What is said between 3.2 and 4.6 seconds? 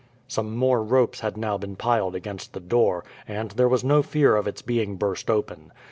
and there was no fear of